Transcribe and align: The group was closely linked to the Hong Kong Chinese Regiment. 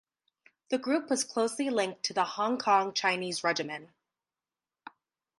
The 0.69 0.79
group 0.79 1.11
was 1.11 1.23
closely 1.23 1.69
linked 1.69 2.01
to 2.05 2.13
the 2.15 2.23
Hong 2.23 2.57
Kong 2.57 2.91
Chinese 2.91 3.43
Regiment. 3.43 3.91